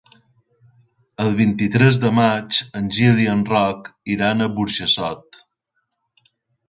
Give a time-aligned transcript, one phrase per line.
[1.25, 5.43] El vint-i-tres de maig en Gil i en Roc iran a Burjassot.